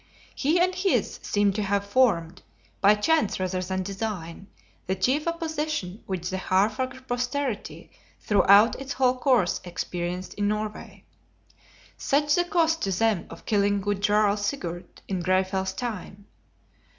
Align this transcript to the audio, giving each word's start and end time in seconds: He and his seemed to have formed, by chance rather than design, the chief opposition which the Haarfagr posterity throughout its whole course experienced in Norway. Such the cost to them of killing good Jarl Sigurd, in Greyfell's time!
He 0.33 0.59
and 0.59 0.73
his 0.73 1.19
seemed 1.21 1.53
to 1.53 1.61
have 1.61 1.85
formed, 1.85 2.41
by 2.81 2.95
chance 2.95 3.39
rather 3.39 3.61
than 3.61 3.83
design, 3.83 4.47
the 4.87 4.95
chief 4.95 5.27
opposition 5.27 6.01
which 6.07 6.31
the 6.31 6.37
Haarfagr 6.39 7.07
posterity 7.07 7.91
throughout 8.19 8.75
its 8.81 8.93
whole 8.93 9.15
course 9.19 9.61
experienced 9.63 10.33
in 10.33 10.47
Norway. 10.47 11.03
Such 11.97 12.33
the 12.33 12.45
cost 12.45 12.81
to 12.81 12.91
them 12.91 13.27
of 13.29 13.45
killing 13.45 13.79
good 13.79 14.01
Jarl 14.01 14.37
Sigurd, 14.37 15.03
in 15.07 15.19
Greyfell's 15.21 15.73
time! 15.73 16.25